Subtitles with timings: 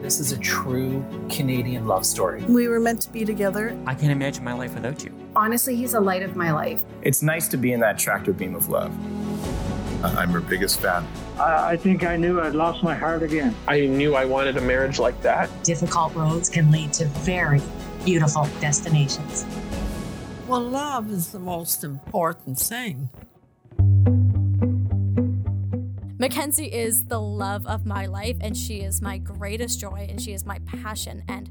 [0.00, 2.42] This is a true Canadian love story.
[2.44, 3.78] We were meant to be together.
[3.86, 5.12] I can't imagine my life without you.
[5.36, 6.82] Honestly, he's the light of my life.
[7.02, 8.92] It's nice to be in that tractor beam of love.
[10.02, 11.06] I'm her biggest fan.
[11.38, 13.54] I, I think I knew I'd lost my heart again.
[13.66, 15.50] I knew I wanted a marriage like that.
[15.64, 17.60] Difficult roads can lead to very
[18.04, 19.46] beautiful destinations.
[20.46, 23.08] Well, love is the most important thing.
[26.24, 30.32] Mackenzie is the love of my life, and she is my greatest joy, and she
[30.32, 31.22] is my passion.
[31.28, 31.50] And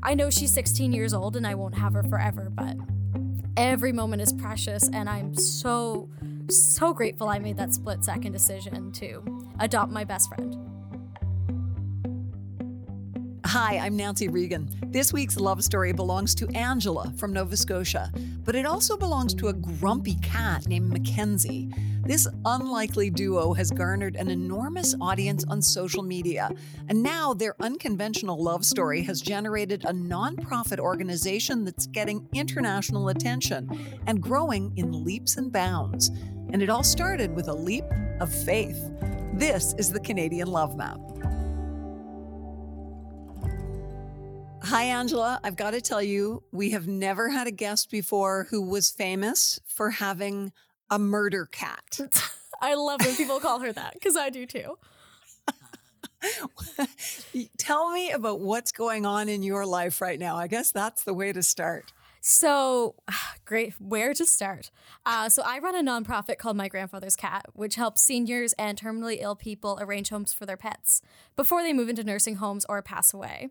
[0.00, 2.76] I know she's 16 years old, and I won't have her forever, but
[3.56, 6.08] every moment is precious, and I'm so,
[6.48, 10.71] so grateful I made that split second decision to adopt my best friend.
[13.52, 14.66] Hi, I'm Nancy Regan.
[14.86, 18.10] This week's love story belongs to Angela from Nova Scotia,
[18.46, 21.68] but it also belongs to a grumpy cat named Mackenzie.
[22.00, 26.50] This unlikely duo has garnered an enormous audience on social media,
[26.88, 33.68] and now their unconventional love story has generated a nonprofit organization that's getting international attention
[34.06, 36.08] and growing in leaps and bounds.
[36.54, 37.84] And it all started with a leap
[38.18, 38.78] of faith.
[39.34, 41.11] This is the Canadian Love Map.
[44.64, 45.40] Hi, Angela.
[45.42, 49.58] I've got to tell you, we have never had a guest before who was famous
[49.66, 50.52] for having
[50.88, 51.98] a murder cat.
[52.60, 54.78] I love when people call her that because I do too.
[57.58, 60.36] Tell me about what's going on in your life right now.
[60.36, 61.92] I guess that's the way to start.
[62.20, 62.94] So,
[63.44, 63.74] great.
[63.80, 64.70] Where to start?
[65.04, 69.18] Uh, so, I run a nonprofit called My Grandfather's Cat, which helps seniors and terminally
[69.20, 71.02] ill people arrange homes for their pets
[71.34, 73.50] before they move into nursing homes or pass away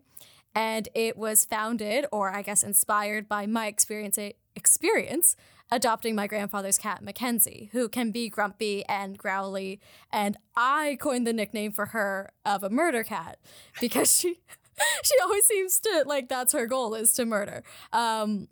[0.54, 4.18] and it was founded or i guess inspired by my experience
[4.54, 5.36] experience
[5.72, 9.80] adopting my grandfather's cat mackenzie who can be grumpy and growly.
[10.12, 13.38] And i coined the nickname for her of a murder cat
[13.80, 14.40] because she
[15.02, 17.64] she always seems to like that's her goal is to murder.
[17.92, 18.48] Um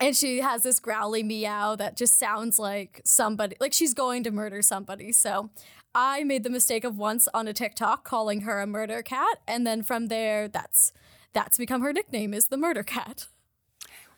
[0.00, 4.30] and she has this growly meow that just sounds like somebody like she's going to
[4.30, 5.10] murder somebody.
[5.10, 5.48] So
[5.94, 9.38] i made the mistake of once on a tiktok calling her a murder cat.
[9.48, 10.92] And then from there that's
[11.38, 13.28] that's become her nickname is the murder cat.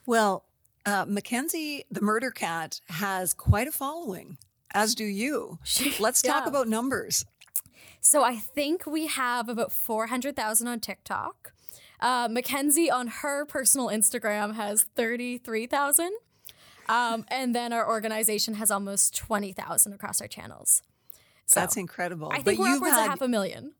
[0.06, 0.44] Well,
[0.86, 4.38] uh, Mackenzie, the murder cat, has quite a following,
[4.72, 5.58] as do you.
[6.00, 6.48] Let's talk yeah.
[6.48, 7.26] about numbers.
[8.00, 11.52] So I think we have about 400,000 on TikTok.
[12.00, 16.12] Uh, Mackenzie on her personal Instagram has 33,000.
[16.88, 20.82] Um, and then our organization has almost 20,000 across our channels.
[21.44, 22.30] So That's incredible.
[22.32, 23.72] I think but we're upwards had, of half a million.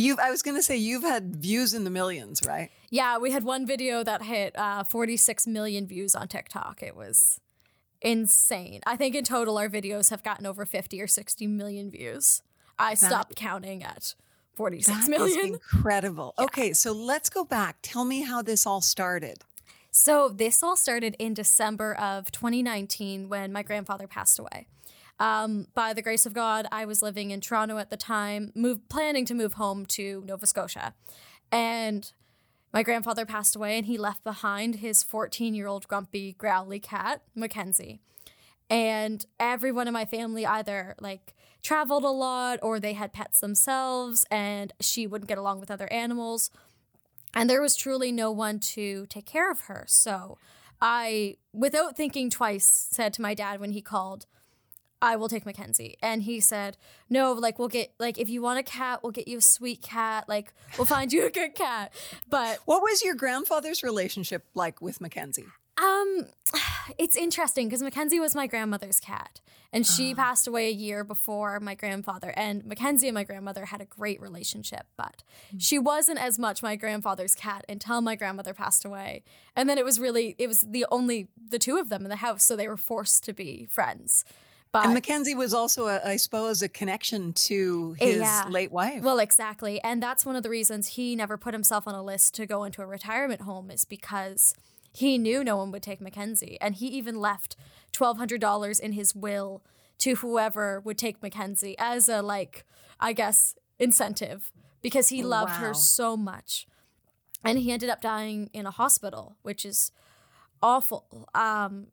[0.00, 2.70] You've I was going to say you've had views in the millions, right?
[2.90, 6.82] Yeah, we had one video that hit uh, 46 million views on TikTok.
[6.82, 7.40] It was
[8.00, 8.80] insane.
[8.86, 12.42] I think in total our videos have gotten over 50 or 60 million views.
[12.78, 14.14] I that, stopped counting at
[14.54, 15.46] 46 million.
[15.54, 16.34] incredible.
[16.38, 16.44] Yeah.
[16.46, 17.76] Okay, so let's go back.
[17.82, 19.44] Tell me how this all started.
[19.92, 24.68] So, this all started in December of 2019 when my grandfather passed away.
[25.20, 28.88] Um, by the grace of God, I was living in Toronto at the time, move,
[28.88, 30.94] planning to move home to Nova Scotia.
[31.52, 32.10] And
[32.72, 37.20] my grandfather passed away, and he left behind his 14 year old grumpy, growly cat,
[37.34, 38.00] Mackenzie.
[38.70, 44.24] And everyone in my family either like traveled a lot or they had pets themselves,
[44.30, 46.50] and she wouldn't get along with other animals.
[47.34, 49.84] And there was truly no one to take care of her.
[49.86, 50.38] So
[50.80, 54.26] I, without thinking twice, said to my dad when he called,
[55.02, 55.96] I will take Mackenzie.
[56.02, 56.76] And he said,
[57.08, 59.82] No, like we'll get like if you want a cat, we'll get you a sweet
[59.82, 60.28] cat.
[60.28, 61.92] Like we'll find you a good cat.
[62.28, 65.46] But what was your grandfather's relationship like with Mackenzie?
[65.80, 66.26] Um,
[66.98, 69.40] it's interesting because Mackenzie was my grandmother's cat,
[69.72, 70.16] and she uh.
[70.16, 72.32] passed away a year before my grandfather.
[72.36, 75.58] And Mackenzie and my grandmother had a great relationship, but mm-hmm.
[75.58, 79.22] she wasn't as much my grandfather's cat until my grandmother passed away.
[79.56, 82.16] And then it was really it was the only the two of them in the
[82.16, 84.24] house, so they were forced to be friends.
[84.72, 88.46] But and Mackenzie was also, a, I suppose, a connection to his yeah.
[88.48, 89.02] late wife.
[89.02, 89.82] Well, exactly.
[89.82, 92.62] And that's one of the reasons he never put himself on a list to go
[92.62, 94.54] into a retirement home is because
[94.92, 96.56] he knew no one would take Mackenzie.
[96.60, 97.56] And he even left
[97.92, 99.62] $1,200 in his will
[99.98, 102.64] to whoever would take Mackenzie as a, like,
[103.00, 104.52] I guess, incentive
[104.82, 105.68] because he loved wow.
[105.68, 106.66] her so much.
[107.42, 109.90] and he ended up dying in a hospital, which is
[110.62, 111.28] awful.
[111.34, 111.88] Um,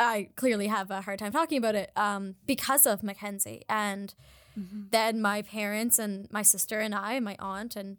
[0.00, 3.62] I clearly have a hard time talking about it um, because of Mackenzie.
[3.68, 4.14] And
[4.58, 4.84] mm-hmm.
[4.90, 7.98] then my parents and my sister and I, and my aunt, and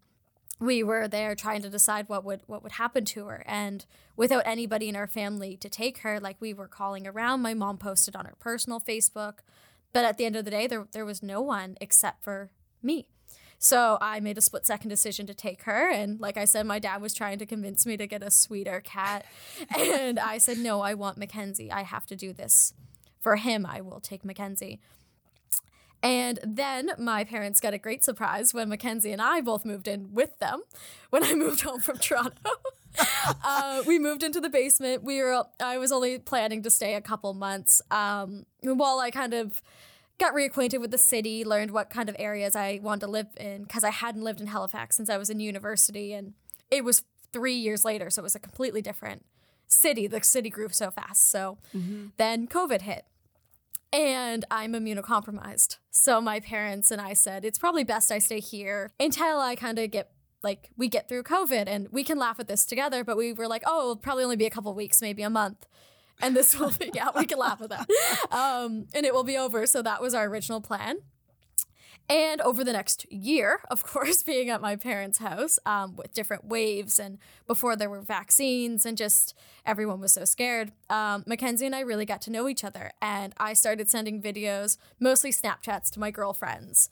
[0.60, 3.44] we were there trying to decide what would what would happen to her.
[3.46, 7.42] And without anybody in our family to take her, like we were calling around.
[7.42, 9.40] My mom posted on her personal Facebook,
[9.94, 12.50] but at the end of the day, there there was no one except for
[12.82, 13.08] me.
[13.64, 15.92] So I made a split second decision to take her.
[15.92, 18.82] And like I said, my dad was trying to convince me to get a sweeter
[18.82, 19.24] cat.
[19.78, 21.72] and I said, no, I want Mackenzie.
[21.72, 22.74] I have to do this.
[23.20, 24.80] For him, I will take Mackenzie.
[26.02, 30.12] And then my parents got a great surprise when Mackenzie and I both moved in
[30.12, 30.64] with them
[31.12, 32.50] when I moved home from Toronto.
[33.44, 35.04] uh, we moved into the basement.
[35.04, 37.80] We were I was only planning to stay a couple months.
[37.92, 39.62] Um, while I kind of
[40.22, 43.64] got reacquainted with the city, learned what kind of areas I wanted to live in
[43.64, 46.14] because I hadn't lived in Halifax since I was in university.
[46.14, 46.34] And
[46.70, 47.04] it was
[47.34, 49.26] three years later, so it was a completely different
[49.68, 50.06] city.
[50.06, 51.30] The city grew so fast.
[51.30, 52.08] So mm-hmm.
[52.18, 53.06] then COVID hit.
[53.92, 55.78] And I'm immunocompromised.
[55.90, 59.80] So my parents and I said, it's probably best I stay here until I kind
[59.80, 60.12] of get
[60.44, 63.04] like we get through COVID and we can laugh at this together.
[63.04, 65.66] But we were like, oh, it'll probably only be a couple weeks, maybe a month
[66.22, 67.90] and this will be yeah we can laugh at that.
[68.32, 69.66] Um, and it will be over.
[69.66, 70.98] So that was our original plan.
[72.10, 76.46] And over the next year, of course, being at my parents' house um, with different
[76.46, 79.34] waves, and before there were vaccines, and just
[79.66, 82.92] everyone was so scared, um, Mackenzie and I really got to know each other.
[83.02, 86.90] And I started sending videos, mostly Snapchats, to my girlfriends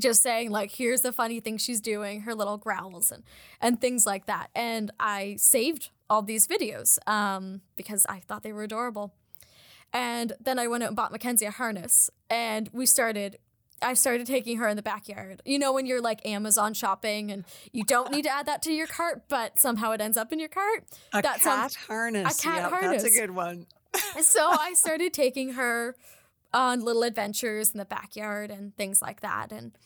[0.00, 3.22] just saying like here's the funny thing she's doing her little growls and
[3.60, 4.48] and things like that.
[4.54, 9.14] And i saved all these videos um, because i thought they were adorable.
[9.92, 13.38] And then i went out and bought mackenzie a harness and we started
[13.82, 15.42] i started taking her in the backyard.
[15.44, 18.72] You know when you're like amazon shopping and you don't need to add that to
[18.72, 20.84] your cart but somehow it ends up in your cart?
[21.12, 22.38] A that cat sounds, harness.
[22.38, 23.66] A cat yep, harness that's a good one.
[24.22, 25.94] So i started taking her
[26.54, 29.52] on little adventures in the backyard and things like that.
[29.52, 29.76] And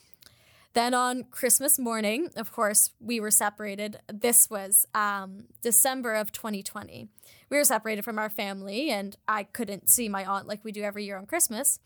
[0.75, 3.99] then on Christmas morning, of course, we were separated.
[4.13, 7.09] This was um, December of 2020.
[7.51, 10.83] We were separated from our family, and I couldn't see my aunt like we do
[10.83, 11.81] every year on Christmas.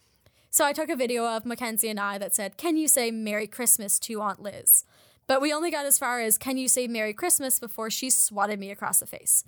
[0.50, 3.46] So I took a video of Mackenzie and I that said, Can you say Merry
[3.46, 4.84] Christmas to Aunt Liz?
[5.26, 8.58] But we only got as far as, Can you say Merry Christmas before she swatted
[8.58, 9.44] me across the face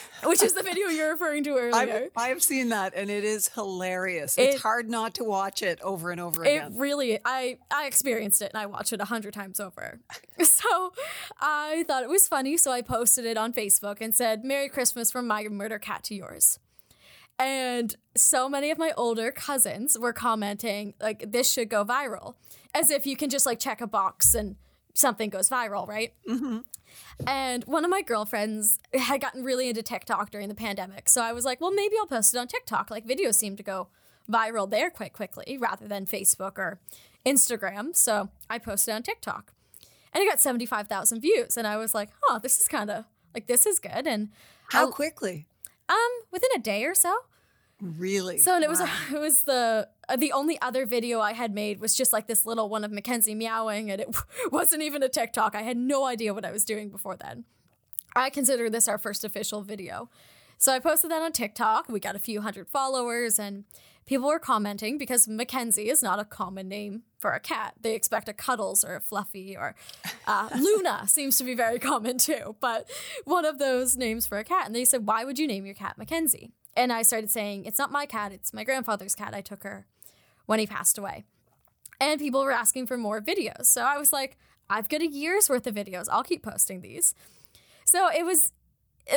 [0.24, 2.10] which is the video you're referring to earlier.
[2.16, 4.38] I've, I've seen that and it is hilarious.
[4.38, 6.72] It, it's hard not to watch it over and over again.
[6.72, 10.00] It really, I, I experienced it and I watched it a hundred times over.
[10.42, 10.92] so
[11.40, 12.56] I thought it was funny.
[12.56, 16.14] So I posted it on Facebook and said, Merry Christmas from my murder cat to
[16.14, 16.58] yours.
[17.38, 22.34] And so many of my older cousins were commenting, like, this should go viral,
[22.74, 24.56] as if you can just like check a box and
[24.94, 26.12] something goes viral, right?
[26.28, 26.58] Mm-hmm.
[27.26, 31.08] And one of my girlfriends had gotten really into TikTok during the pandemic.
[31.08, 32.90] So I was like, well, maybe I'll post it on TikTok.
[32.90, 33.88] Like videos seem to go
[34.30, 36.80] viral there quite quickly rather than Facebook or
[37.26, 37.94] Instagram.
[37.96, 39.52] So I posted on TikTok.
[40.14, 41.56] And it got 75,000 views.
[41.56, 43.04] And I was like, oh, this is kind of
[43.34, 44.06] like, this is good.
[44.06, 44.28] And
[44.70, 45.46] how I, quickly?
[45.88, 47.14] Um, within a day or so.
[47.82, 48.38] Really?
[48.38, 48.80] So and it was
[49.12, 52.46] it was the uh, the only other video I had made was just like this
[52.46, 54.16] little one of Mackenzie meowing, and it
[54.52, 55.56] wasn't even a TikTok.
[55.56, 57.44] I had no idea what I was doing before then.
[58.14, 60.08] I consider this our first official video.
[60.58, 61.88] So I posted that on TikTok.
[61.88, 63.64] We got a few hundred followers, and
[64.06, 67.74] people were commenting because Mackenzie is not a common name for a cat.
[67.80, 69.74] They expect a Cuddles or a Fluffy or
[70.28, 72.88] uh, Luna seems to be very common too, but
[73.24, 74.66] one of those names for a cat.
[74.66, 76.52] And they said, Why would you name your cat Mackenzie?
[76.76, 79.34] And I started saying, It's not my cat, it's my grandfather's cat.
[79.34, 79.86] I took her
[80.46, 81.24] when he passed away.
[82.00, 83.66] And people were asking for more videos.
[83.66, 84.36] So I was like,
[84.68, 86.06] I've got a year's worth of videos.
[86.10, 87.14] I'll keep posting these.
[87.84, 88.52] So it was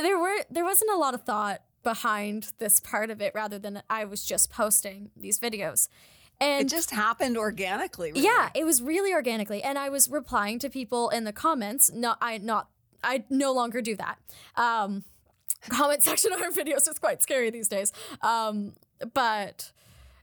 [0.02, 3.82] there were there wasn't a lot of thought behind this part of it rather than
[3.90, 5.88] I was just posting these videos.
[6.42, 8.12] And it just happened organically.
[8.12, 8.26] Really.
[8.26, 9.64] Yeah, it was really organically.
[9.64, 11.92] And I was replying to people in the comments.
[11.94, 12.70] Not I not
[13.04, 14.18] I no longer do that.
[14.56, 15.06] Um,
[15.70, 17.92] comment section on our videos is quite scary these days.
[18.22, 18.74] Um,
[19.14, 19.72] but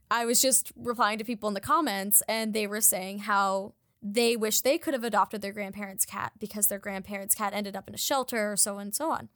[0.09, 4.35] I was just replying to people in the comments, and they were saying how they
[4.35, 7.95] wish they could have adopted their grandparents' cat because their grandparents' cat ended up in
[7.95, 9.29] a shelter or so and so on.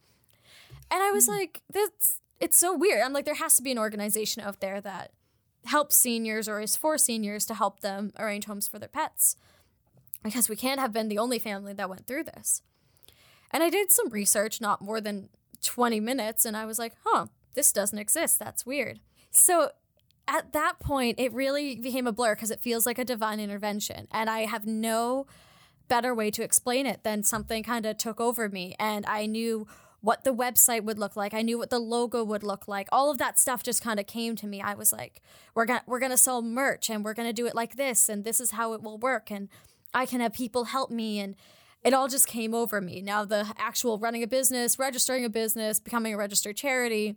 [0.91, 1.37] And I was mm.
[1.37, 3.01] like, that's it's so weird.
[3.01, 5.11] I'm like, there has to be an organization out there that
[5.65, 9.35] helps seniors or is for seniors to help them arrange homes for their pets.
[10.23, 12.61] Because we can't have been the only family that went through this.
[13.51, 15.29] And I did some research, not more than
[15.63, 18.39] 20 minutes and I was like, huh, this doesn't exist.
[18.39, 18.99] That's weird.
[19.31, 19.71] So
[20.27, 24.07] at that point, it really became a blur because it feels like a divine intervention.
[24.11, 25.25] And I have no
[25.87, 29.67] better way to explain it than something kind of took over me and I knew
[30.01, 31.33] what the website would look like.
[31.33, 32.87] I knew what the logo would look like.
[32.91, 34.61] All of that stuff just kind of came to me.
[34.61, 35.21] I was like,
[35.55, 38.09] we're going we're going to sell merch and we're going to do it like this
[38.09, 39.49] and this is how it will work and
[39.93, 41.35] I can have people help me and
[41.87, 42.99] it all just came over me.
[42.99, 47.15] Now the actual running a business, registering a business, becoming a registered charity,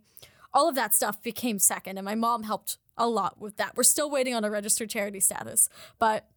[0.53, 3.75] all of that stuff became second and my mom helped a lot with that.
[3.75, 5.67] We're still waiting on a registered charity status,
[5.99, 6.29] but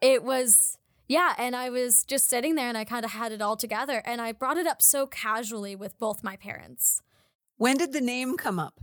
[0.00, 3.40] it was yeah, and I was just sitting there and I kind of had it
[3.40, 7.02] all together and I brought it up so casually with both my parents.
[7.56, 8.80] When did the name come up?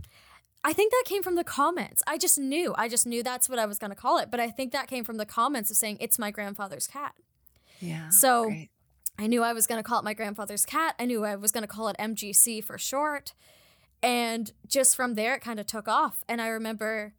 [0.64, 2.02] I think that came from the comments.
[2.06, 2.74] I just knew.
[2.78, 4.88] I just knew that's what I was going to call it, but I think that
[4.88, 7.14] came from the comments of saying it's my grandfather's cat.
[7.80, 8.08] Yeah.
[8.10, 8.70] So great.
[9.18, 10.94] I knew I was going to call it my grandfather's cat.
[10.98, 13.34] I knew I was going to call it MGC for short.
[14.02, 16.24] And just from there, it kind of took off.
[16.26, 17.12] And I remember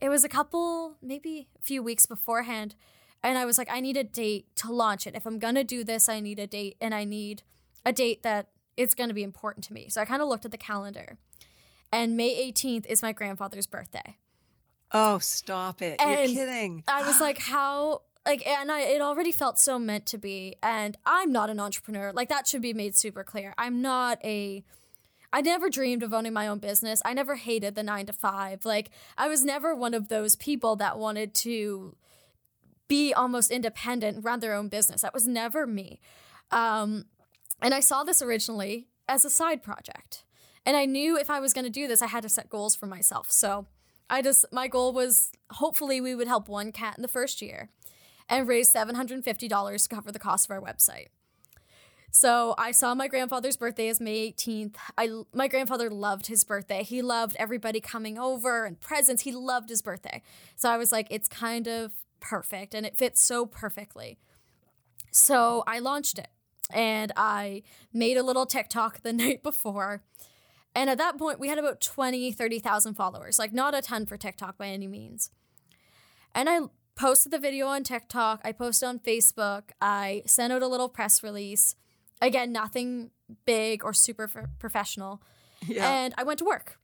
[0.00, 2.76] it was a couple, maybe a few weeks beforehand.
[3.22, 5.16] And I was like, I need a date to launch it.
[5.16, 7.42] If I'm going to do this, I need a date and I need
[7.84, 9.88] a date that is going to be important to me.
[9.88, 11.18] So I kind of looked at the calendar.
[11.92, 14.16] And May 18th is my grandfather's birthday.
[14.92, 16.00] Oh, stop it.
[16.00, 16.84] And You're kidding.
[16.86, 20.56] I was like, how like and I it already felt so meant to be.
[20.62, 22.12] And I'm not an entrepreneur.
[22.12, 23.54] Like that should be made super clear.
[23.58, 24.64] I'm not a
[25.32, 27.00] I never dreamed of owning my own business.
[27.04, 28.64] I never hated the 9 to 5.
[28.64, 31.96] Like I was never one of those people that wanted to
[32.88, 35.02] be almost independent, run their own business.
[35.02, 36.00] That was never me.
[36.50, 37.04] Um,
[37.62, 40.24] and I saw this originally as a side project.
[40.66, 42.74] And I knew if I was going to do this, I had to set goals
[42.74, 43.30] for myself.
[43.30, 43.66] So
[44.10, 47.70] I just, my goal was hopefully we would help one cat in the first year
[48.30, 51.08] and raised $750 to cover the cost of our website.
[52.12, 54.74] So I saw my grandfather's birthday is May 18th.
[54.98, 56.82] I my grandfather loved his birthday.
[56.82, 59.22] He loved everybody coming over and presents.
[59.22, 60.22] He loved his birthday.
[60.56, 64.18] So I was like, it's kind of perfect and it fits so perfectly.
[65.12, 66.28] So I launched it
[66.72, 70.02] and I made a little TikTok the night before.
[70.74, 74.16] And at that point, we had about 20, 30,000 followers, like not a ton for
[74.16, 75.30] TikTok by any means.
[76.34, 76.60] And I
[76.96, 81.22] posted the video on TikTok, I posted on Facebook, I sent out a little press
[81.22, 81.74] release.
[82.22, 83.10] Again, nothing
[83.46, 85.22] big or super f- professional.
[85.66, 85.90] Yeah.
[85.90, 86.78] And I went to work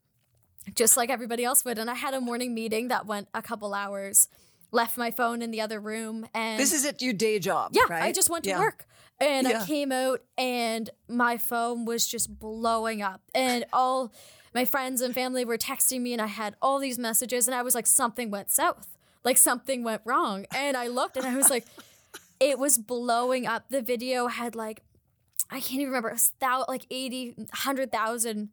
[0.74, 1.78] just like everybody else would.
[1.78, 4.28] And I had a morning meeting that went a couple hours
[4.72, 7.84] left my phone in the other room and This is at your day job, yeah
[7.88, 8.02] right?
[8.02, 8.58] i just went to Yeah.
[8.58, 8.84] work
[9.20, 9.62] and Yeah.
[9.62, 14.12] i came out and my phone was just blowing up and all
[14.52, 17.62] my friends and family were texting me and i had all these messages and i
[17.62, 18.95] was like something went south
[19.26, 21.66] like something went wrong and i looked and i was like
[22.40, 24.82] it was blowing up the video had like
[25.50, 28.48] i can't even remember it was thou- like 80 100000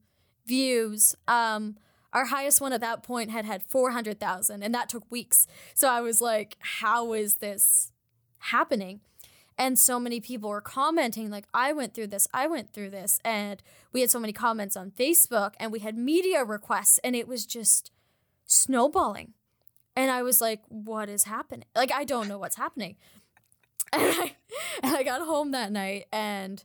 [0.45, 1.77] views um
[2.13, 5.47] our highest one at that point had had 400,000 and that took weeks.
[5.73, 7.91] So I was like, how is this
[8.37, 9.01] happening?
[9.57, 13.19] And so many people were commenting, like, I went through this, I went through this.
[13.23, 13.61] And
[13.91, 17.45] we had so many comments on Facebook and we had media requests and it was
[17.45, 17.91] just
[18.45, 19.33] snowballing.
[19.95, 21.65] And I was like, what is happening?
[21.75, 22.95] Like, I don't know what's happening.
[23.95, 24.35] And I,
[24.81, 26.63] and I got home that night and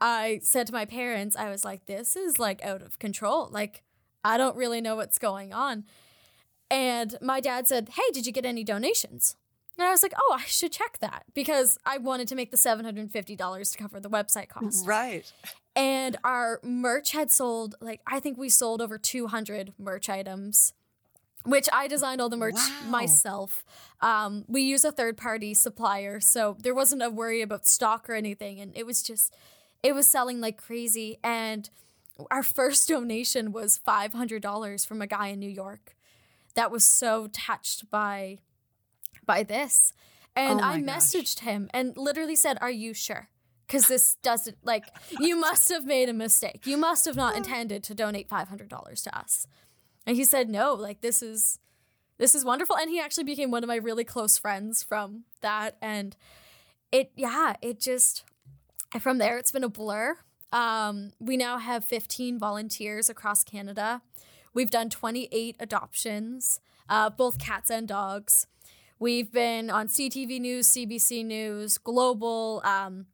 [0.00, 3.50] I said to my parents, I was like, this is like out of control.
[3.50, 3.82] Like,
[4.24, 5.84] I don't really know what's going on.
[6.70, 9.36] And my dad said, Hey, did you get any donations?
[9.76, 12.56] And I was like, Oh, I should check that because I wanted to make the
[12.56, 14.86] $750 to cover the website cost.
[14.86, 15.30] Right.
[15.76, 20.72] And our merch had sold, like, I think we sold over 200 merch items,
[21.44, 22.90] which I designed all the merch Wow.
[22.90, 23.64] myself.
[24.00, 28.14] Um, we use a third party supplier, so there wasn't a worry about stock or
[28.14, 28.60] anything.
[28.60, 29.34] And it was just,
[29.82, 31.18] it was selling like crazy.
[31.24, 31.68] And
[32.30, 35.96] our first donation was $500 from a guy in New York
[36.54, 38.38] that was so touched by
[39.24, 39.92] by this
[40.34, 40.96] and Oh i my gosh.
[41.14, 43.28] messaged him and literally said are you sure
[43.66, 44.84] because this doesn't like
[45.20, 49.16] you must have made a mistake you must have not intended to donate $500 to
[49.18, 49.46] us
[50.06, 51.58] and he said no like this is
[52.18, 55.76] this is wonderful and he actually became one of my really close friends from that
[55.80, 56.16] and
[56.92, 58.24] it yeah it just
[58.98, 60.16] from there it's been a blur
[60.52, 64.02] um, we now have 15 volunteers across Canada.
[64.52, 68.46] We've done 28 adoptions, uh, both cats and dogs.
[68.98, 73.06] We've been on CTV News, CBC News, Global, um,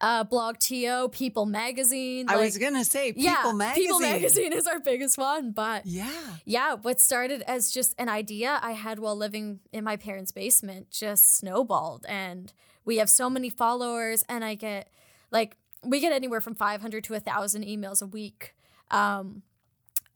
[0.00, 2.26] uh, blogTO, People Magazine.
[2.28, 3.84] I was going to say People yeah, Magazine.
[3.84, 6.10] People Magazine is our biggest one, but Yeah.
[6.44, 10.90] yeah, what started as just an idea I had while living in my parents' basement
[10.90, 12.06] just snowballed.
[12.08, 12.52] And
[12.84, 14.88] we have so many followers, and I get
[15.30, 18.54] like, we get anywhere from 500 to 1,000 emails a week.
[18.90, 19.42] Um,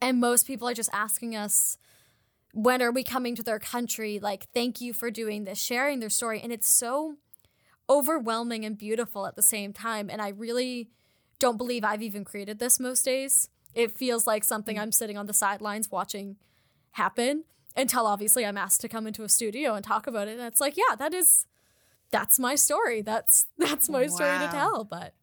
[0.00, 1.78] and most people are just asking us,
[2.52, 4.18] when are we coming to their country?
[4.20, 6.40] Like, thank you for doing this, sharing their story.
[6.40, 7.16] And it's so
[7.88, 10.08] overwhelming and beautiful at the same time.
[10.10, 10.90] And I really
[11.38, 13.48] don't believe I've even created this most days.
[13.74, 14.82] It feels like something mm-hmm.
[14.82, 16.36] I'm sitting on the sidelines watching
[16.92, 17.44] happen
[17.76, 20.38] until obviously I'm asked to come into a studio and talk about it.
[20.38, 21.46] And it's like, yeah, that is
[22.10, 23.02] that's my story.
[23.02, 24.84] That's that's my story to tell.
[24.84, 25.14] But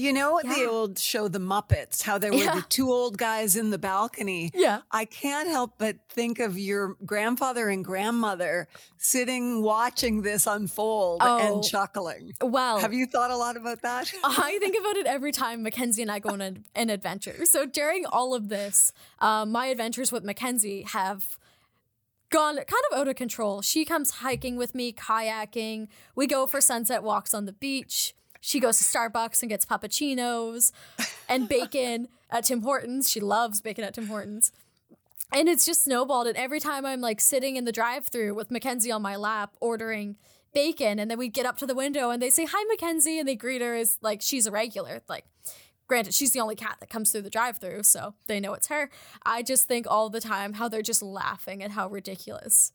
[0.00, 0.54] You know Yeah.
[0.54, 2.54] the old show The Muppets, how there were Yeah.
[2.54, 4.50] the two old guys in the balcony.
[4.54, 4.80] yeah.
[4.90, 8.66] I can't help but think of your grandfather and grandmother
[8.96, 11.38] sitting watching this unfold Oh.
[11.38, 12.32] and chuckling.
[12.40, 14.10] Well, Have you thought a lot about that?
[14.24, 17.44] I think about it every time Mackenzie and I go on an, an adventure.
[17.44, 21.38] So during all of this, um, my adventures with Mackenzie have
[22.30, 23.60] gone kind of out of control.
[23.60, 25.88] She comes hiking with me, kayaking.
[26.14, 28.14] We go for sunset walks on the beach.
[28.40, 30.72] She goes to Starbucks and gets puppuccinos
[31.28, 33.10] and bacon at Tim Hortons.
[33.10, 34.50] She loves bacon at Tim Hortons.
[35.32, 36.26] And it's just snowballed.
[36.26, 39.56] And every time I'm like sitting in the drive through with Mackenzie on my lap
[39.60, 40.16] ordering
[40.52, 43.18] bacon, and then we get up to the window and they say, Hi, Mackenzie.
[43.18, 45.02] And they greet her as like she's a regular.
[45.08, 45.26] Like,
[45.86, 48.68] granted, she's the only cat that comes through the drive through, so they know it's
[48.68, 48.90] her.
[49.24, 52.72] I just think all the time how they're just laughing at how ridiculous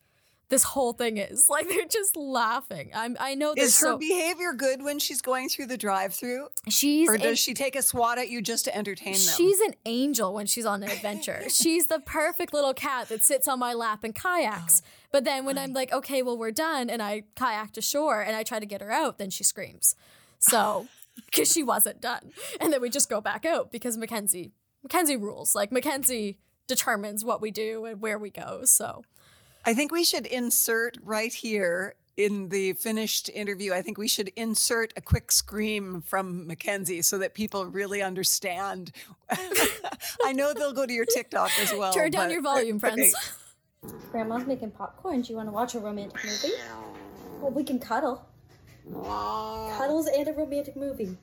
[0.50, 1.48] this whole thing is.
[1.56, 2.92] Like, they're just laughing.
[2.94, 3.98] I'm, I know Is her so.
[3.98, 7.82] behavior good when she's going through the drive-through, she's or an- does she take a
[7.82, 9.34] swat at you just to entertain them?
[9.38, 11.44] She's an angel when she's on an adventure.
[11.50, 14.82] she's the perfect little cat that sits on my lap and kayaks.
[14.84, 18.22] Oh, but then when I'm like, okay, well, we're done, and I kayak to shore
[18.22, 19.96] and I try to get her out, then she screams.
[20.40, 20.88] So,
[21.26, 22.32] because she wasn't done.
[22.60, 24.52] And then we just go back out because Mackenzie,
[24.84, 25.56] Mackenzie rules.
[25.56, 26.38] Like, Mackenzie
[26.68, 28.62] determines what we do and where we go.
[28.66, 29.04] So,
[29.66, 33.74] I think we should insert right here in the finished interview.
[33.74, 38.92] I think we should insert a quick scream from Mackenzie so that people really understand.
[40.24, 41.92] I know they'll go to your TikTok as well.
[41.94, 43.14] turn down but- your volume, friends.
[43.84, 43.94] Okay.
[44.12, 45.22] Grandma's making popcorn.
[45.22, 46.56] Do you want to watch a romantic movie?
[47.40, 48.26] Well, we can cuddle.
[49.78, 51.18] Cuddles and a romantic movie.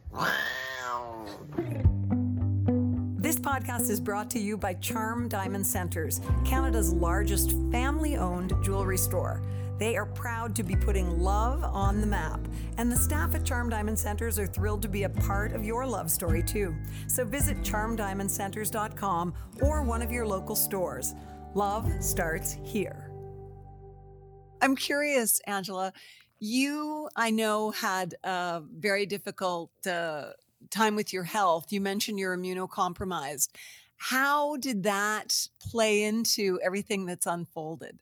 [3.32, 8.98] This podcast is brought to you by Charm Diamond Centres, Canada's largest family owned jewelry
[8.98, 9.40] store.
[9.78, 12.40] They are proud to be putting love on the map,
[12.76, 15.86] and the staff at Charm Diamond Centres are thrilled to be a part of your
[15.86, 16.76] love story too.
[17.06, 21.14] So visit charmdiamondcentres.com or one of your local stores.
[21.54, 23.10] Love starts here.
[24.60, 25.94] I'm curious, Angela.
[26.38, 30.32] You, I know, had a very difficult uh,
[30.70, 31.72] time with your health.
[31.72, 33.48] You mentioned you're immunocompromised.
[33.96, 37.98] How did that play into everything that's unfolded?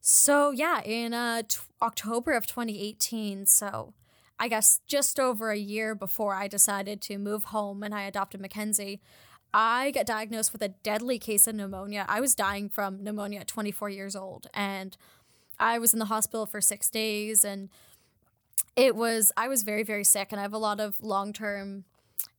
[0.00, 3.94] So yeah, in uh, t- October of 2018, so
[4.38, 8.40] I guess just over a year before I decided to move home and I adopted
[8.40, 9.00] Mackenzie,
[9.54, 12.06] I got diagnosed with a deadly case of pneumonia.
[12.08, 14.96] I was dying from pneumonia at 24 years old, and
[15.58, 17.68] I was in the hospital for six days, and
[18.74, 21.84] it was I was very very sick, and I have a lot of long term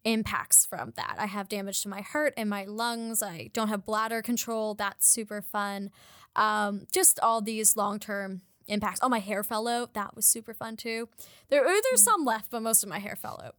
[0.06, 1.16] impacts from that.
[1.18, 3.24] I have damage to my heart and my lungs.
[3.24, 4.74] I don't have bladder control.
[4.74, 5.92] That's super fun.
[6.36, 9.00] Um, just all these long term impacts.
[9.02, 9.94] Oh, my hair fell out.
[9.94, 11.10] That was super fun too.
[11.50, 13.56] There, there's some left, but most of my hair fell out.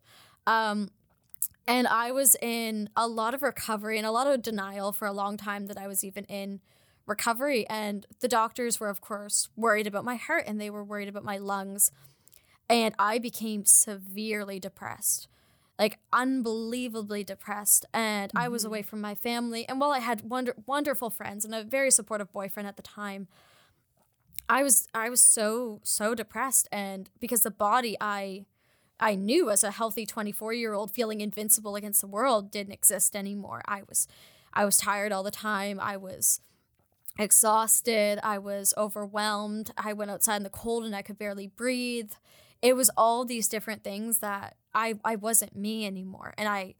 [0.46, 0.90] Um,
[1.66, 5.12] and I was in a lot of recovery and a lot of denial for a
[5.12, 6.60] long time that I was even in
[7.06, 7.66] recovery.
[7.68, 11.24] And the doctors were, of course, worried about my heart and they were worried about
[11.24, 11.90] my lungs.
[12.68, 15.28] And I became severely depressed
[15.78, 18.88] like unbelievably depressed and i was away mm-hmm.
[18.88, 22.68] from my family and while i had wonder- wonderful friends and a very supportive boyfriend
[22.68, 23.28] at the time
[24.48, 28.44] i was i was so so depressed and because the body i
[29.00, 33.14] i knew as a healthy 24 year old feeling invincible against the world didn't exist
[33.16, 33.62] anymore.
[33.66, 34.06] I was
[34.52, 35.80] i was tired all the time.
[35.80, 36.40] I was
[37.18, 38.18] exhausted.
[38.22, 39.72] I was overwhelmed.
[39.76, 42.12] I went outside in the cold and i could barely breathe.
[42.62, 46.74] It was all these different things that I I wasn't me anymore and I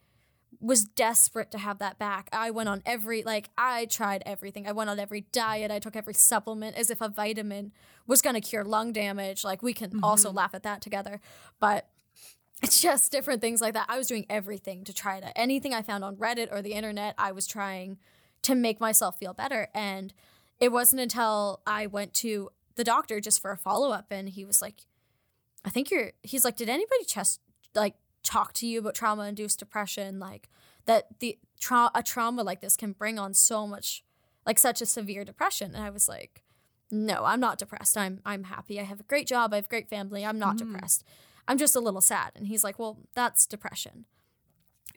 [0.61, 2.29] was desperate to have that back.
[2.33, 4.67] I went on every like I tried everything.
[4.67, 5.71] I went on every diet.
[5.71, 7.73] I took every supplement as if a vitamin
[8.07, 9.45] was going to cure lung damage.
[9.45, 10.39] Like we can also mm-hmm.
[10.39, 11.21] laugh at that together.
[11.61, 11.89] But
[12.63, 13.87] it's just different things like that.
[13.89, 17.15] I was doing everything to try to anything I found on Reddit or the internet,
[17.19, 17.99] I was trying
[18.43, 20.13] to make myself feel better and
[20.61, 24.63] it wasn't until I went to the doctor just for a follow-up and he was
[24.63, 24.87] like
[25.65, 27.41] I think you're he's like, did anybody just
[27.75, 30.19] like talk to you about trauma induced depression?
[30.19, 30.49] Like
[30.87, 34.05] that the tra- a trauma like this can bring on so much
[34.47, 35.75] like such a severe depression.
[35.75, 36.43] And I was like,
[36.91, 37.97] no, I'm not depressed.
[37.97, 38.79] I'm I'm happy.
[38.81, 39.53] I have a great job.
[39.53, 40.25] I have a great family.
[40.25, 40.73] I'm not mm-hmm.
[40.73, 41.05] depressed.
[41.47, 42.33] I'm just a little sad.
[42.35, 44.07] And he's like, well, that's depression.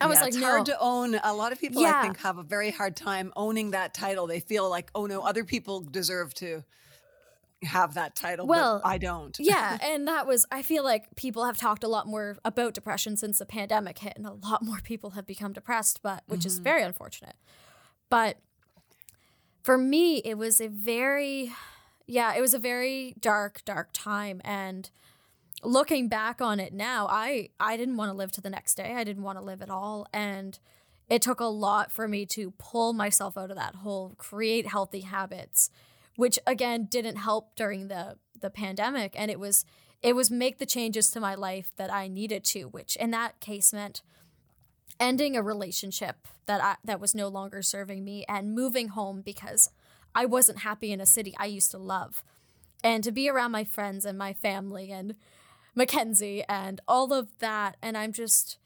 [0.00, 0.46] I was like, it's no.
[0.46, 1.16] hard to own.
[1.24, 4.28] A lot of people, I think, have a very hard time owning that title.
[4.28, 6.62] They feel like, oh no, other people deserve to
[7.64, 8.46] have that title.
[8.46, 9.36] Well, I don't.
[9.40, 13.16] yeah, and that was I feel like people have talked a lot more about depression
[13.16, 16.48] since the pandemic hit, and a lot more people have become depressed, but which mm-hmm.
[16.48, 17.36] is very unfortunate.
[18.10, 18.38] But
[19.62, 21.52] for me, it was a very,
[22.06, 24.90] yeah, it was a very dark, dark time, and
[25.62, 28.94] looking back on it now, I I didn't want to live to the next day.
[28.94, 30.58] I didn't want to live at all, and
[31.10, 35.00] it took a lot for me to pull myself out of that hole, create healthy
[35.00, 35.70] habits
[36.18, 39.14] which again didn't help during the the pandemic.
[39.16, 39.64] And it was
[40.02, 43.38] it was make the changes to my life that I needed to which in that
[43.38, 44.02] case meant
[44.98, 49.70] ending a relationship that I, that was no longer serving me and moving home because
[50.12, 52.24] I wasn't happy in a city I used to love.
[52.82, 55.14] And to be around my friends and my family and
[55.76, 57.76] Mackenzie and all of that.
[57.80, 58.58] And I'm just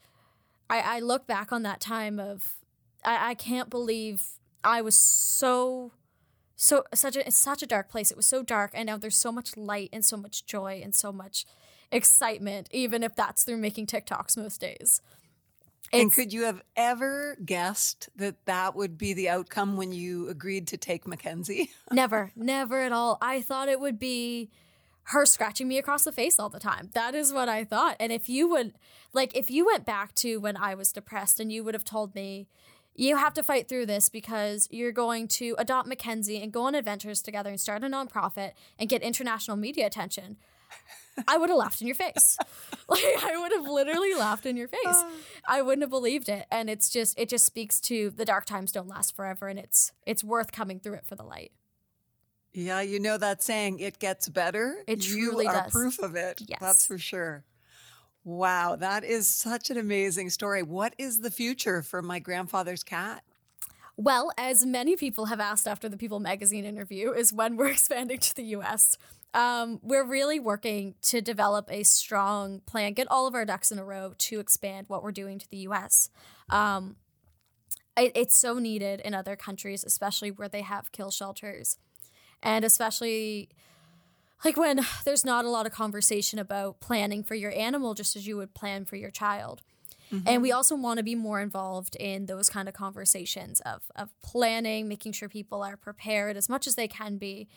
[0.70, 2.54] I, I look back on that time of
[3.04, 4.22] I, I can't believe
[4.64, 5.92] I was so
[6.56, 8.10] so such a it's such a dark place.
[8.10, 10.94] It was so dark, and now there's so much light and so much joy and
[10.94, 11.46] so much
[11.90, 15.00] excitement, even if that's through making TikToks most days.
[15.92, 20.28] It's, and could you have ever guessed that that would be the outcome when you
[20.28, 21.70] agreed to take Mackenzie?
[21.92, 23.18] never, never at all.
[23.20, 24.50] I thought it would be
[25.06, 26.88] her scratching me across the face all the time.
[26.94, 27.96] That is what I thought.
[28.00, 28.72] And if you would,
[29.12, 32.14] like, if you went back to when I was depressed and you would have told
[32.14, 32.48] me,
[32.94, 36.74] you have to fight through this because you're going to adopt Mackenzie and go on
[36.74, 40.36] adventures together and start a nonprofit and get international media attention.
[41.28, 42.38] I would have laughed in your face.
[42.88, 44.80] like I would have literally laughed in your face.
[44.84, 45.10] Ah.
[45.46, 46.46] I wouldn't have believed it.
[46.50, 49.92] And it's just it just speaks to the dark times don't last forever and it's
[50.06, 51.52] it's worth coming through it for the light.
[52.54, 54.76] Yeah, you know that saying, it gets better.
[54.86, 55.72] It truly you are does.
[55.72, 56.42] proof of it.
[56.46, 56.58] Yes.
[56.60, 57.44] That's for sure.
[58.24, 60.62] Wow, that is such an amazing story.
[60.62, 63.24] What is the future for my grandfather's cat?
[63.96, 68.18] Well, as many people have asked after the People magazine interview, is when we're expanding
[68.18, 68.96] to the US.
[69.34, 73.78] Um, we're really working to develop a strong plan, get all of our ducks in
[73.78, 76.10] a row to expand what we're doing to the US.
[76.48, 76.96] Um,
[77.96, 81.78] it, it's so needed in other countries, especially where they have kill shelters.
[82.42, 83.48] And especially
[84.44, 88.26] like when there's not a lot of conversation about planning for your animal just as
[88.26, 89.62] you would plan for your child.
[90.12, 90.28] Mm-hmm.
[90.28, 94.10] And we also want to be more involved in those kind of conversations of of
[94.22, 97.48] planning, making sure people are prepared as much as they can be.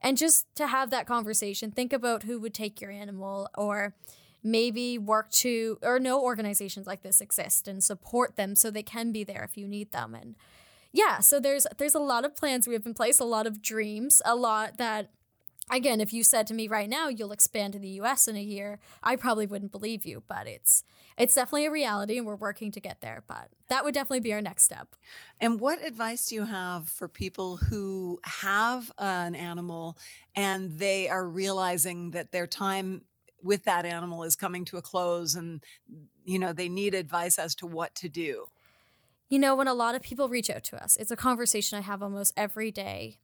[0.00, 3.94] And just to have that conversation, think about who would take your animal or
[4.44, 9.10] maybe work to or know organizations like this exist and support them so they can
[9.10, 10.34] be there if you need them and
[10.92, 13.62] yeah so there's there's a lot of plans we have in place a lot of
[13.62, 15.08] dreams a lot that
[15.70, 18.42] again, if you said to me right now you'll expand to the US in a
[18.42, 20.84] year, I probably wouldn't believe you, but it's
[21.16, 24.32] it's definitely a reality and we're working to get there, but that would definitely be
[24.32, 24.96] our next step.
[25.40, 29.96] And what advice do you have for people who have an animal
[30.34, 33.02] and they are realizing that their time
[33.42, 35.62] with that animal is coming to a close and
[36.24, 38.46] you know, they need advice as to what to do?
[39.28, 41.82] You know, when a lot of people reach out to us, it's a conversation I
[41.82, 43.18] have almost every day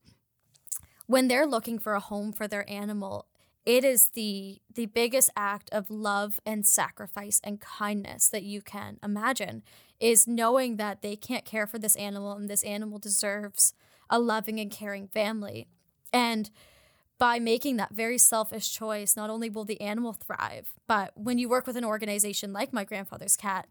[1.10, 3.26] when they're looking for a home for their animal,
[3.66, 8.96] it is the the biggest act of love and sacrifice and kindness that you can
[9.02, 9.64] imagine
[9.98, 13.74] is knowing that they can't care for this animal and this animal deserves
[14.08, 15.66] a loving and caring family.
[16.12, 16.48] And
[17.18, 21.48] by making that very selfish choice, not only will the animal thrive, but when you
[21.48, 23.68] work with an organization like my grandfather's cat,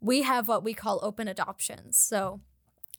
[0.00, 1.96] we have what we call open adoptions.
[1.96, 2.40] So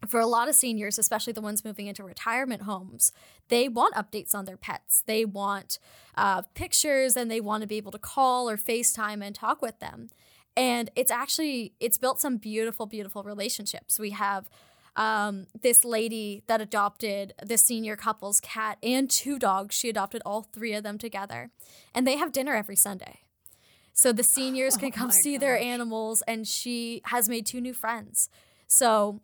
[0.07, 3.11] for a lot of seniors, especially the ones moving into retirement homes,
[3.49, 5.03] they want updates on their pets.
[5.05, 5.77] They want
[6.15, 9.79] uh, pictures and they want to be able to call or FaceTime and talk with
[9.79, 10.09] them.
[10.57, 13.99] And it's actually it's built some beautiful, beautiful relationships.
[13.99, 14.49] We have
[14.95, 19.75] um, this lady that adopted the senior couple's cat and two dogs.
[19.75, 21.51] She adopted all three of them together,
[21.95, 23.21] and they have dinner every Sunday.
[23.93, 25.41] So the seniors can oh come see gosh.
[25.41, 28.29] their animals, and she has made two new friends.
[28.67, 29.21] So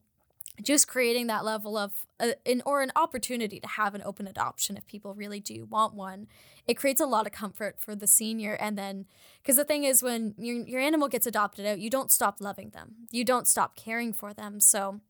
[0.62, 4.76] just creating that level of uh, an or an opportunity to have an open adoption
[4.78, 6.28] if people really do want one.
[6.68, 9.06] It creates a lot of comfort for the senior and then
[9.42, 12.72] because the thing is when your, your animal gets adopted out you don't stop loving
[12.72, 12.96] them.
[13.12, 14.60] You don't stop caring for them.
[14.60, 15.02] So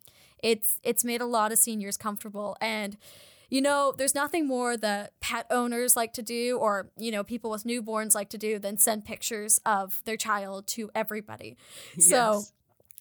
[0.43, 2.57] it's it's made a lot of seniors comfortable.
[2.59, 2.97] And
[3.49, 7.49] you know there's nothing more that pet owners like to do or you know people
[7.49, 11.55] with newborns like to do than send pictures of their child to everybody.
[11.95, 12.09] Yes.
[12.09, 12.43] so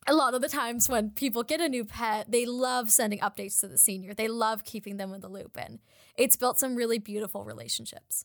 [0.07, 3.61] a lot of the times when people get a new pet, they love sending updates
[3.61, 4.15] to the senior.
[4.15, 5.81] They love keeping them in the loop, and
[6.17, 8.25] it's built some really beautiful relationships.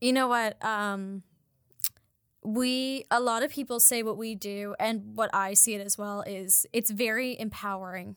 [0.00, 0.62] You know what?
[0.64, 1.22] Um,
[2.42, 5.98] we a lot of people say what we do, and what I see it as
[5.98, 8.16] well is it's very empowering.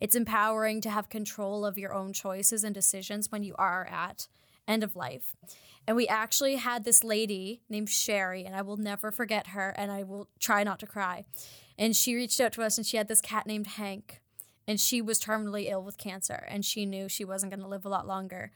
[0.00, 4.28] It's empowering to have control of your own choices and decisions when you are at
[4.66, 5.34] end of life.
[5.86, 9.90] And we actually had this lady named Sherry, and I will never forget her, and
[9.90, 11.24] I will try not to cry.
[11.78, 14.20] And she reached out to us, and she had this cat named Hank,
[14.66, 17.84] and she was terminally ill with cancer, and she knew she wasn't going to live
[17.84, 18.52] a lot longer.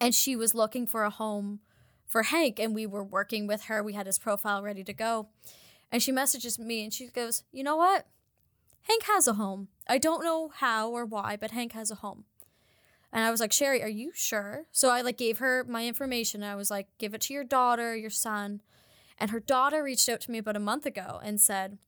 [0.00, 1.60] And she was looking for a home
[2.06, 3.82] for Hank, and we were working with her.
[3.82, 5.28] We had his profile ready to go.
[5.90, 8.06] And she messages me, and she goes, You know what?
[8.82, 9.68] Hank has a home.
[9.88, 12.24] I don't know how or why, but Hank has a home.
[13.12, 14.66] And I was like, Sherry, are you sure?
[14.72, 16.42] So I like gave her my information.
[16.42, 18.62] I was like, give it to your daughter, your son.
[19.18, 21.78] And her daughter reached out to me about a month ago and said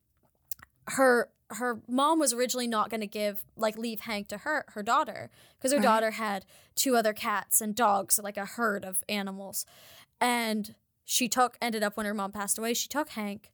[0.88, 4.82] her her mom was originally not going to give like leave Hank to her her
[4.82, 5.84] daughter because her right.
[5.84, 6.44] daughter had
[6.74, 9.66] two other cats and dogs, like a herd of animals.
[10.20, 13.52] And she took ended up when her mom passed away, she took Hank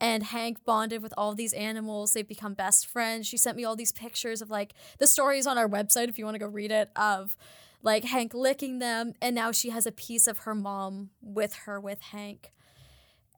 [0.00, 2.12] and Hank bonded with all these animals.
[2.12, 3.26] They've become best friends.
[3.26, 6.24] She sent me all these pictures of like the stories on our website if you
[6.24, 7.36] want to go read it of
[7.82, 11.80] like Hank licking them and now she has a piece of her mom with her
[11.80, 12.52] with Hank.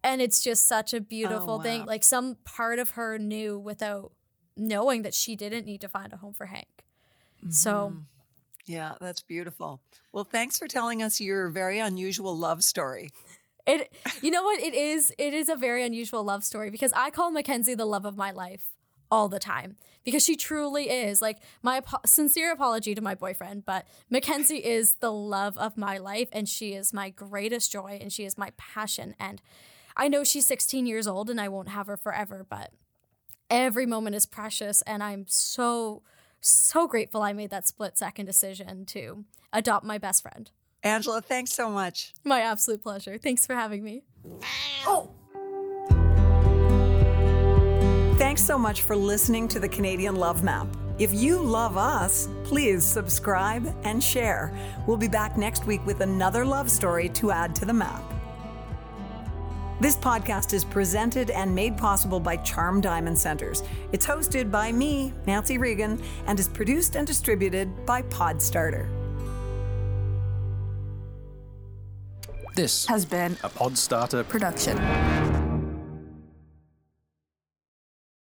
[0.05, 1.63] And it's just such a beautiful oh, wow.
[1.63, 1.85] thing.
[1.87, 4.13] Like some part of her knew without
[4.57, 6.67] knowing that she didn't need to find a home for Hank.
[7.39, 7.51] Mm-hmm.
[7.51, 7.95] So
[8.67, 9.81] yeah, that's beautiful.
[10.13, 13.11] Well, thanks for telling us your very unusual love story.
[13.67, 17.11] It you know what it is it is a very unusual love story because I
[17.11, 18.75] call Mackenzie the love of my life
[19.09, 23.65] all the time because she truly is like my ap- sincere apology to my boyfriend
[23.65, 28.13] but Mackenzie is the love of my life and she is my greatest joy and
[28.13, 29.41] she is my passion and
[29.97, 32.73] I know she's 16 years old and I won't have her forever but
[33.51, 36.03] every moment is precious and I'm so
[36.41, 40.51] so grateful I made that split second decision to adopt my best friend.
[40.83, 42.13] Angela, thanks so much.
[42.25, 43.17] My absolute pleasure.
[43.17, 44.03] Thanks for having me.
[44.85, 45.11] Oh.
[48.19, 50.67] Thanks so much for listening to the Canadian Love Map.
[50.99, 54.53] If you love us, please subscribe and share.
[54.87, 58.03] We'll be back next week with another love story to add to the map.
[59.83, 63.65] This podcast is presented and made possible by Charm Diamond Centres.
[63.91, 68.87] It's hosted by me, Nancy Regan, and is produced and distributed by Podstarter.
[72.55, 74.79] This has been a Podstarter production.